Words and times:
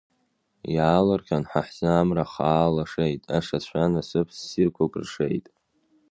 Иаалырҟьан, 0.75 1.43
ҳа 1.51 1.61
ҳзы 1.67 1.87
амра 1.99 2.25
хаа 2.31 2.73
лашеит, 2.75 3.23
ашацәа 3.37 3.91
насыԥ-ссирқәак 3.93 4.93
ршеит. 5.01 5.45